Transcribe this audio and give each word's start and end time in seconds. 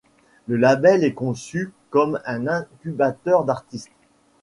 Le 0.47 0.55
label 0.57 1.03
est 1.03 1.13
conçu 1.13 1.71
comme 1.91 2.19
un 2.25 2.47
incubateur 2.47 3.45
d'artistes. 3.45 3.91